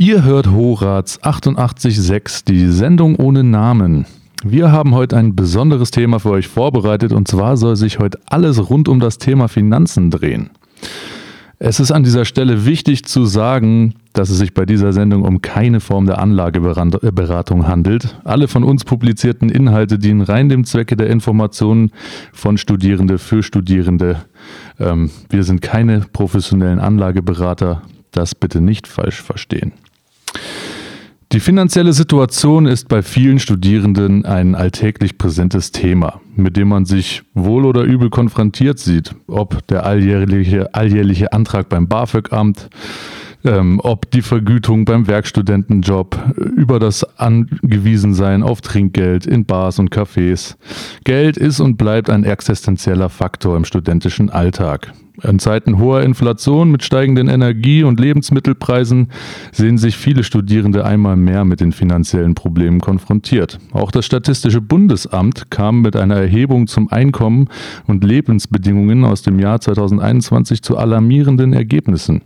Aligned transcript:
Ihr 0.00 0.22
hört 0.22 0.46
Horaz 0.52 1.18
88.6, 1.24 2.44
die 2.44 2.68
Sendung 2.68 3.16
ohne 3.16 3.42
Namen. 3.42 4.06
Wir 4.44 4.70
haben 4.70 4.94
heute 4.94 5.16
ein 5.16 5.34
besonderes 5.34 5.90
Thema 5.90 6.20
für 6.20 6.30
euch 6.30 6.46
vorbereitet 6.46 7.12
und 7.12 7.26
zwar 7.26 7.56
soll 7.56 7.74
sich 7.74 7.98
heute 7.98 8.20
alles 8.26 8.70
rund 8.70 8.88
um 8.88 9.00
das 9.00 9.18
Thema 9.18 9.48
Finanzen 9.48 10.12
drehen. 10.12 10.50
Es 11.58 11.80
ist 11.80 11.90
an 11.90 12.04
dieser 12.04 12.24
Stelle 12.24 12.64
wichtig 12.64 13.06
zu 13.06 13.26
sagen, 13.26 13.94
dass 14.12 14.30
es 14.30 14.38
sich 14.38 14.54
bei 14.54 14.64
dieser 14.64 14.92
Sendung 14.92 15.24
um 15.24 15.42
keine 15.42 15.80
Form 15.80 16.06
der 16.06 16.20
Anlageberatung 16.20 17.66
handelt. 17.66 18.20
Alle 18.22 18.46
von 18.46 18.62
uns 18.62 18.84
publizierten 18.84 19.48
Inhalte 19.48 19.98
dienen 19.98 20.20
rein 20.20 20.48
dem 20.48 20.64
Zwecke 20.64 20.96
der 20.96 21.10
Informationen 21.10 21.90
von 22.32 22.56
Studierende 22.56 23.18
für 23.18 23.42
Studierende. 23.42 24.22
Ähm, 24.78 25.10
wir 25.28 25.42
sind 25.42 25.60
keine 25.60 26.02
professionellen 26.12 26.78
Anlageberater. 26.78 27.82
Das 28.12 28.36
bitte 28.36 28.60
nicht 28.60 28.86
falsch 28.86 29.20
verstehen. 29.20 29.72
Die 31.32 31.40
finanzielle 31.40 31.92
Situation 31.92 32.64
ist 32.64 32.88
bei 32.88 33.02
vielen 33.02 33.38
Studierenden 33.38 34.24
ein 34.24 34.54
alltäglich 34.54 35.18
präsentes 35.18 35.72
Thema, 35.72 36.22
mit 36.34 36.56
dem 36.56 36.68
man 36.68 36.86
sich 36.86 37.22
wohl 37.34 37.66
oder 37.66 37.82
übel 37.82 38.08
konfrontiert 38.08 38.78
sieht, 38.78 39.14
ob 39.26 39.66
der 39.66 39.84
alljährliche, 39.84 40.74
alljährliche 40.74 41.34
Antrag 41.34 41.68
beim 41.68 41.86
BAföG-Amt, 41.86 42.70
ähm, 43.44 43.80
ob 43.82 44.10
die 44.10 44.22
Vergütung 44.22 44.84
beim 44.84 45.06
Werkstudentenjob, 45.06 46.34
über 46.56 46.78
das 46.78 47.04
Angewiesensein 47.18 48.42
auf 48.42 48.60
Trinkgeld 48.60 49.26
in 49.26 49.44
Bars 49.44 49.78
und 49.78 49.90
Cafés. 49.90 50.56
Geld 51.04 51.36
ist 51.36 51.60
und 51.60 51.76
bleibt 51.76 52.10
ein 52.10 52.24
existenzieller 52.24 53.08
Faktor 53.08 53.56
im 53.56 53.64
studentischen 53.64 54.30
Alltag. 54.30 54.92
In 55.22 55.40
Zeiten 55.40 55.78
hoher 55.78 56.02
Inflation 56.02 56.70
mit 56.70 56.84
steigenden 56.84 57.28
Energie- 57.28 57.82
und 57.82 57.98
Lebensmittelpreisen 57.98 59.08
sehen 59.50 59.76
sich 59.76 59.96
viele 59.96 60.22
Studierende 60.22 60.84
einmal 60.84 61.16
mehr 61.16 61.44
mit 61.44 61.60
den 61.60 61.72
finanziellen 61.72 62.34
Problemen 62.34 62.80
konfrontiert. 62.80 63.58
Auch 63.72 63.90
das 63.90 64.06
Statistische 64.06 64.60
Bundesamt 64.60 65.50
kam 65.50 65.80
mit 65.80 65.96
einer 65.96 66.16
Erhebung 66.16 66.68
zum 66.68 66.88
Einkommen 66.92 67.48
und 67.88 68.04
Lebensbedingungen 68.04 69.04
aus 69.04 69.22
dem 69.22 69.40
Jahr 69.40 69.60
2021 69.60 70.62
zu 70.62 70.78
alarmierenden 70.78 71.52
Ergebnissen. 71.52 72.22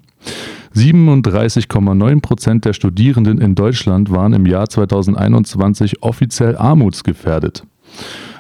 37,9 0.75 2.21
Prozent 2.21 2.65
der 2.65 2.73
Studierenden 2.73 3.39
in 3.39 3.55
Deutschland 3.55 4.11
waren 4.11 4.33
im 4.33 4.47
Jahr 4.47 4.69
2021 4.69 6.03
offiziell 6.03 6.57
armutsgefährdet. 6.57 7.65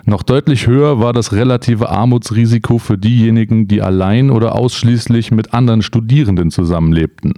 Noch 0.04 0.22
deutlich 0.22 0.66
höher 0.66 0.98
war 0.98 1.12
das 1.12 1.32
relative 1.32 1.90
Armutsrisiko 1.90 2.78
für 2.78 2.98
diejenigen, 2.98 3.68
die 3.68 3.82
allein 3.82 4.30
oder 4.30 4.56
ausschließlich 4.56 5.30
mit 5.30 5.54
anderen 5.54 5.82
Studierenden 5.82 6.50
zusammenlebten. 6.50 7.34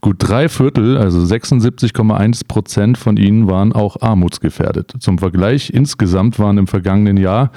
Gut 0.00 0.16
drei 0.18 0.48
Viertel, 0.48 0.96
also 0.96 1.20
76,1 1.20 2.46
Prozent 2.48 2.98
von 2.98 3.16
ihnen 3.16 3.48
waren 3.48 3.72
auch 3.72 4.00
armutsgefährdet. 4.00 4.94
Zum 4.98 5.18
Vergleich, 5.18 5.70
insgesamt 5.70 6.38
waren 6.40 6.58
im 6.58 6.66
vergangenen 6.66 7.16
Jahr 7.16 7.52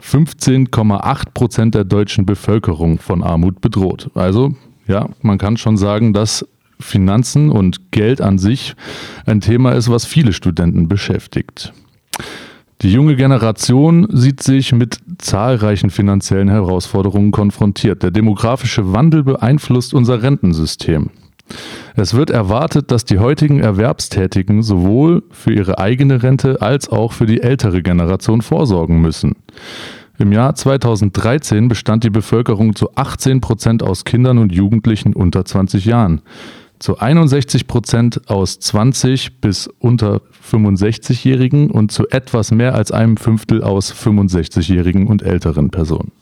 15,8 0.00 1.24
Prozent 1.34 1.74
der 1.74 1.84
deutschen 1.84 2.24
Bevölkerung 2.24 2.98
von 2.98 3.24
Armut 3.24 3.60
bedroht. 3.60 4.10
Also 4.14 4.54
ja, 4.88 5.08
man 5.22 5.38
kann 5.38 5.56
schon 5.56 5.76
sagen, 5.76 6.12
dass 6.12 6.44
Finanzen 6.80 7.50
und 7.50 7.92
Geld 7.92 8.20
an 8.20 8.38
sich 8.38 8.74
ein 9.26 9.40
Thema 9.40 9.72
ist, 9.72 9.90
was 9.90 10.04
viele 10.04 10.32
Studenten 10.32 10.88
beschäftigt. 10.88 11.72
Die 12.82 12.92
junge 12.92 13.16
Generation 13.16 14.06
sieht 14.12 14.40
sich 14.42 14.72
mit 14.72 14.98
zahlreichen 15.18 15.90
finanziellen 15.90 16.48
Herausforderungen 16.48 17.32
konfrontiert. 17.32 18.04
Der 18.04 18.12
demografische 18.12 18.92
Wandel 18.92 19.24
beeinflusst 19.24 19.94
unser 19.94 20.22
Rentensystem. 20.22 21.10
Es 21.96 22.14
wird 22.14 22.30
erwartet, 22.30 22.92
dass 22.92 23.04
die 23.04 23.18
heutigen 23.18 23.58
Erwerbstätigen 23.58 24.62
sowohl 24.62 25.24
für 25.32 25.52
ihre 25.52 25.78
eigene 25.78 26.22
Rente 26.22 26.62
als 26.62 26.88
auch 26.88 27.12
für 27.12 27.26
die 27.26 27.42
ältere 27.42 27.82
Generation 27.82 28.42
vorsorgen 28.42 29.00
müssen. 29.00 29.34
Im 30.18 30.32
Jahr 30.32 30.54
2013 30.54 31.68
bestand 31.68 32.02
die 32.02 32.10
Bevölkerung 32.10 32.74
zu 32.74 32.94
18 32.96 33.40
Prozent 33.40 33.82
aus 33.82 34.04
Kindern 34.04 34.38
und 34.38 34.52
Jugendlichen 34.52 35.14
unter 35.14 35.44
20 35.44 35.84
Jahren 35.84 36.22
zu 36.78 36.98
61 36.98 37.66
Prozent 37.66 38.28
aus 38.28 38.58
20 38.60 39.40
bis 39.40 39.68
unter 39.78 40.20
65-Jährigen 40.50 41.70
und 41.70 41.92
zu 41.92 42.08
etwas 42.08 42.50
mehr 42.50 42.74
als 42.74 42.92
einem 42.92 43.16
Fünftel 43.16 43.62
aus 43.62 43.92
65-Jährigen 43.92 45.06
und 45.06 45.22
älteren 45.22 45.70
Personen. 45.70 46.12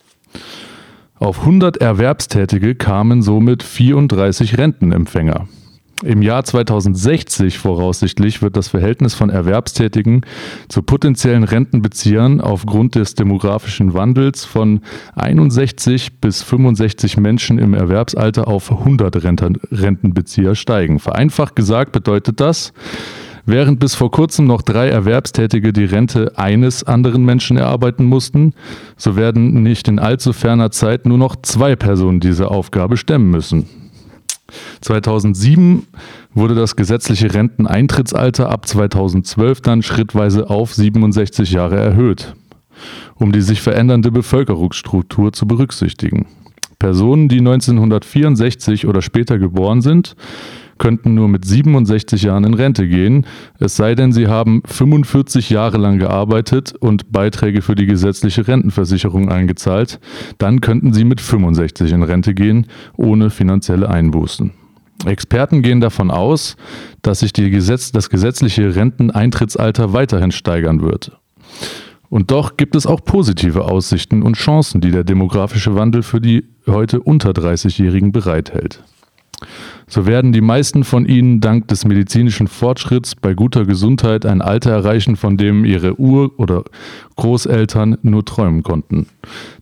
Auf 1.18 1.40
100 1.40 1.78
Erwerbstätige 1.78 2.74
kamen 2.74 3.22
somit 3.22 3.62
34 3.62 4.58
Rentenempfänger. 4.58 5.46
Im 6.04 6.20
Jahr 6.20 6.44
2060 6.44 7.56
voraussichtlich 7.58 8.42
wird 8.42 8.56
das 8.56 8.68
Verhältnis 8.68 9.14
von 9.14 9.30
Erwerbstätigen 9.30 10.26
zu 10.68 10.82
potenziellen 10.82 11.44
Rentenbeziehern 11.44 12.42
aufgrund 12.42 12.96
des 12.96 13.14
demografischen 13.14 13.94
Wandels 13.94 14.44
von 14.44 14.80
61 15.14 16.20
bis 16.20 16.42
65 16.42 17.16
Menschen 17.16 17.58
im 17.58 17.72
Erwerbsalter 17.72 18.46
auf 18.46 18.70
100 18.70 19.24
Rentenbezieher 19.24 20.54
steigen. 20.54 20.98
Vereinfacht 20.98 21.56
gesagt 21.56 21.92
bedeutet 21.92 22.40
das, 22.40 22.72
Während 23.48 23.78
bis 23.78 23.94
vor 23.94 24.10
kurzem 24.10 24.48
noch 24.48 24.60
drei 24.60 24.88
Erwerbstätige 24.88 25.72
die 25.72 25.84
Rente 25.84 26.32
eines 26.36 26.82
anderen 26.82 27.24
Menschen 27.24 27.56
erarbeiten 27.56 28.04
mussten, 28.04 28.54
so 28.96 29.14
werden 29.14 29.62
nicht 29.62 29.86
in 29.86 30.00
allzu 30.00 30.32
ferner 30.32 30.72
Zeit 30.72 31.06
nur 31.06 31.16
noch 31.16 31.36
zwei 31.42 31.76
Personen 31.76 32.18
diese 32.18 32.50
Aufgabe 32.50 32.96
stemmen 32.96 33.30
müssen. 33.30 33.85
2007 34.80 35.86
wurde 36.34 36.54
das 36.54 36.76
gesetzliche 36.76 37.32
Renteneintrittsalter 37.32 38.50
ab 38.50 38.66
2012 38.66 39.60
dann 39.60 39.82
schrittweise 39.82 40.50
auf 40.50 40.74
67 40.74 41.52
Jahre 41.52 41.76
erhöht, 41.76 42.34
um 43.16 43.32
die 43.32 43.42
sich 43.42 43.62
verändernde 43.62 44.10
Bevölkerungsstruktur 44.10 45.32
zu 45.32 45.46
berücksichtigen. 45.46 46.26
Personen, 46.78 47.28
die 47.28 47.38
1964 47.38 48.86
oder 48.86 49.00
später 49.00 49.38
geboren 49.38 49.80
sind, 49.80 50.14
könnten 50.78 51.14
nur 51.14 51.28
mit 51.28 51.44
67 51.44 52.22
Jahren 52.22 52.44
in 52.44 52.54
Rente 52.54 52.86
gehen, 52.86 53.26
es 53.58 53.76
sei 53.76 53.94
denn, 53.94 54.12
sie 54.12 54.26
haben 54.26 54.62
45 54.66 55.50
Jahre 55.50 55.78
lang 55.78 55.98
gearbeitet 55.98 56.74
und 56.78 57.12
Beiträge 57.12 57.62
für 57.62 57.74
die 57.74 57.86
gesetzliche 57.86 58.46
Rentenversicherung 58.46 59.30
eingezahlt, 59.30 60.00
dann 60.38 60.60
könnten 60.60 60.92
sie 60.92 61.04
mit 61.04 61.20
65 61.20 61.92
in 61.92 62.02
Rente 62.02 62.34
gehen, 62.34 62.66
ohne 62.96 63.30
finanzielle 63.30 63.88
Einbußen. 63.88 64.52
Experten 65.04 65.62
gehen 65.62 65.80
davon 65.80 66.10
aus, 66.10 66.56
dass 67.02 67.20
sich 67.20 67.32
Gesetz, 67.50 67.92
das 67.92 68.10
gesetzliche 68.10 68.74
Renteneintrittsalter 68.74 69.92
weiterhin 69.92 70.32
steigern 70.32 70.82
wird. 70.82 71.12
Und 72.08 72.30
doch 72.30 72.56
gibt 72.56 72.76
es 72.76 72.86
auch 72.86 73.04
positive 73.04 73.64
Aussichten 73.64 74.22
und 74.22 74.36
Chancen, 74.36 74.80
die 74.80 74.90
der 74.90 75.04
demografische 75.04 75.74
Wandel 75.74 76.02
für 76.02 76.20
die 76.20 76.44
heute 76.66 77.00
unter 77.00 77.30
30-Jährigen 77.30 78.12
bereithält. 78.12 78.82
So 79.88 80.04
werden 80.04 80.32
die 80.32 80.40
meisten 80.40 80.82
von 80.82 81.06
ihnen 81.06 81.40
dank 81.40 81.68
des 81.68 81.84
medizinischen 81.84 82.48
Fortschritts 82.48 83.14
bei 83.14 83.34
guter 83.34 83.64
Gesundheit 83.64 84.26
ein 84.26 84.42
Alter 84.42 84.72
erreichen, 84.72 85.14
von 85.14 85.36
dem 85.36 85.64
ihre 85.64 86.00
Ur- 86.00 86.32
oder 86.38 86.64
Großeltern 87.14 87.98
nur 88.02 88.24
träumen 88.24 88.62
konnten. 88.62 89.06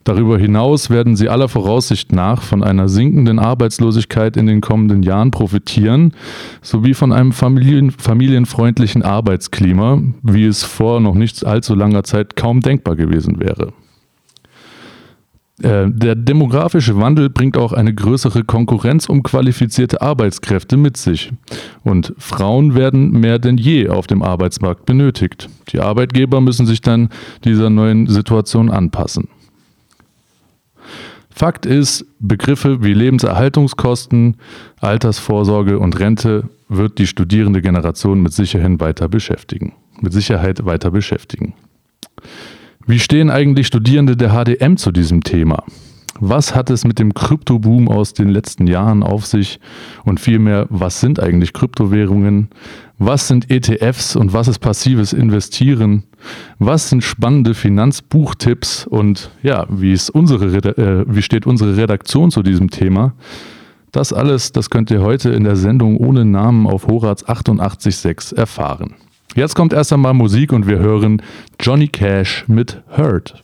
Darüber 0.03 0.39
hinaus 0.39 0.89
werden 0.89 1.15
sie 1.15 1.29
aller 1.29 1.47
Voraussicht 1.47 2.11
nach 2.11 2.41
von 2.41 2.63
einer 2.63 2.89
sinkenden 2.89 3.37
Arbeitslosigkeit 3.37 4.35
in 4.35 4.47
den 4.47 4.61
kommenden 4.61 5.03
Jahren 5.03 5.29
profitieren, 5.31 6.13
sowie 6.61 6.93
von 6.93 7.11
einem 7.11 7.31
familien 7.31 7.91
familienfreundlichen 7.91 9.03
Arbeitsklima, 9.03 10.01
wie 10.23 10.45
es 10.45 10.63
vor 10.63 10.99
noch 11.01 11.15
nicht 11.15 11.45
allzu 11.45 11.75
langer 11.75 12.03
Zeit 12.03 12.35
kaum 12.35 12.61
denkbar 12.61 12.95
gewesen 12.95 13.39
wäre. 13.39 13.73
Äh, 15.61 15.89
der 15.89 16.15
demografische 16.15 16.97
Wandel 16.97 17.29
bringt 17.29 17.57
auch 17.57 17.71
eine 17.71 17.93
größere 17.93 18.43
Konkurrenz 18.43 19.07
um 19.07 19.23
qualifizierte 19.23 20.01
Arbeitskräfte 20.01 20.75
mit 20.75 20.97
sich. 20.97 21.31
Und 21.83 22.13
Frauen 22.17 22.75
werden 22.75 23.11
mehr 23.11 23.39
denn 23.39 23.57
je 23.57 23.87
auf 23.87 24.07
dem 24.07 24.21
Arbeitsmarkt 24.21 24.85
benötigt. 24.85 25.49
Die 25.69 25.79
Arbeitgeber 25.79 26.41
müssen 26.41 26.65
sich 26.65 26.81
dann 26.81 27.09
dieser 27.45 27.69
neuen 27.69 28.07
Situation 28.07 28.69
anpassen. 28.69 29.29
Fakt 31.29 31.65
ist, 31.65 32.05
Begriffe 32.19 32.81
wie 32.81 32.93
Lebenserhaltungskosten, 32.93 34.37
Altersvorsorge 34.79 35.79
und 35.79 35.99
Rente 35.99 36.49
wird 36.69 36.97
die 36.97 37.07
studierende 37.07 37.61
Generation 37.61 38.21
mit 38.21 38.31
Sicherheit 38.31 38.79
weiter 38.79 39.09
beschäftigen. 39.09 39.73
Mit 39.99 40.13
Sicherheit 40.13 40.65
weiter 40.65 40.91
beschäftigen. 40.91 41.53
Wie 42.87 42.99
stehen 42.99 43.31
eigentlich 43.31 43.65
Studierende 43.65 44.15
der 44.15 44.29
HDM 44.29 44.77
zu 44.77 44.91
diesem 44.91 45.23
Thema? 45.23 45.63
Was 46.19 46.53
hat 46.53 46.69
es 46.69 46.85
mit 46.85 46.99
dem 46.99 47.15
Kryptoboom 47.15 47.89
aus 47.89 48.13
den 48.13 48.29
letzten 48.29 48.67
Jahren 48.67 49.01
auf 49.01 49.25
sich? 49.25 49.59
Und 50.03 50.19
vielmehr, 50.19 50.67
was 50.69 51.01
sind 51.01 51.19
eigentlich 51.19 51.51
Kryptowährungen? 51.51 52.49
Was 52.99 53.27
sind 53.27 53.49
ETFs 53.49 54.15
und 54.15 54.33
was 54.33 54.47
ist 54.47 54.59
passives 54.59 55.13
Investieren? 55.13 56.03
Was 56.59 56.89
sind 56.89 57.03
spannende 57.03 57.55
Finanzbuchtipps? 57.55 58.85
Und 58.85 59.31
ja, 59.41 59.65
wie, 59.67 59.91
ist 59.91 60.11
unsere, 60.11 60.45
äh, 60.45 61.05
wie 61.07 61.23
steht 61.23 61.47
unsere 61.47 61.75
Redaktion 61.75 62.29
zu 62.29 62.43
diesem 62.43 62.69
Thema? 62.69 63.13
Das 63.91 64.13
alles, 64.13 64.51
das 64.51 64.69
könnt 64.69 64.91
ihr 64.91 65.01
heute 65.01 65.31
in 65.31 65.43
der 65.43 65.55
Sendung 65.55 65.97
ohne 65.97 66.23
Namen 66.23 66.67
auf 66.67 66.85
Horaz 66.85 67.23
88.6 67.23 68.35
erfahren. 68.35 68.93
Jetzt 69.35 69.53
kommt 69.53 69.73
erst 69.73 69.91
einmal 69.91 70.13
Musik 70.13 70.53
und 70.53 70.65
wir 70.65 70.79
hören 70.79 71.21
Johnny 71.59 71.89
Cash 71.89 72.45
mit 72.47 72.81
Hurt. 72.95 73.43